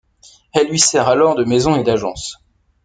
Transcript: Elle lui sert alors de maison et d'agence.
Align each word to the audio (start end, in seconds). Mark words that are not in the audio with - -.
Elle 0.53 0.67
lui 0.71 0.79
sert 0.79 1.07
alors 1.07 1.35
de 1.35 1.43
maison 1.43 1.75
et 1.75 1.83
d'agence. 1.83 2.39